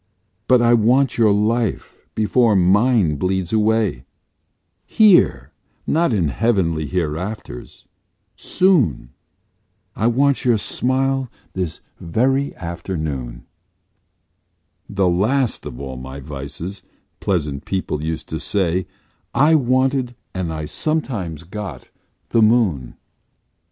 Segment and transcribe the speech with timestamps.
[0.47, 4.03] But I want your life before mine bleeds away
[4.83, 5.51] Here
[5.85, 7.85] not in heavenly hereafters
[8.35, 9.13] soon,
[9.95, 13.45] I want your smile this very afternoon,
[14.89, 16.81] (The last of all my vices,
[17.19, 18.87] pleasant people used to say,
[19.35, 21.91] I wanted and I sometimes got
[22.29, 22.95] the Moon!)